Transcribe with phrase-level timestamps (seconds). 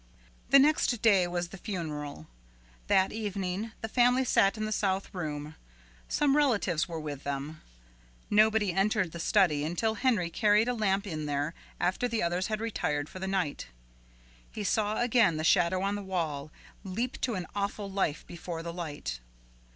[0.49, 2.25] The next day was the funeral.
[2.87, 5.53] That evening the family sat in the south room.
[6.09, 7.61] Some relatives were with them.
[8.27, 12.61] Nobody entered the study until Henry carried a lamp in there after the others had
[12.61, 13.67] retired for the night.
[14.51, 16.49] He saw again the shadow on the wall
[16.83, 19.19] leap to an awful life before the light.